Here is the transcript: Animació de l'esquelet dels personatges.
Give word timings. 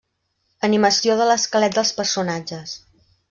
Animació 0.67 1.17
de 1.19 1.27
l'esquelet 1.31 1.77
dels 1.77 1.93
personatges. 1.99 2.75